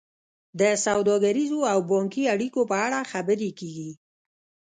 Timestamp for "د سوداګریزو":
0.59-1.59